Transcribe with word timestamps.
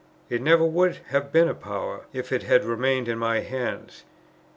It 0.31 0.41
never 0.41 0.65
would 0.65 0.95
have 1.09 1.31
been 1.31 1.47
a 1.47 1.53
power, 1.53 2.07
if 2.11 2.31
it 2.31 2.41
had 2.41 2.63
remained 2.65 3.07
in 3.07 3.19
my 3.19 3.41
hands. 3.41 4.03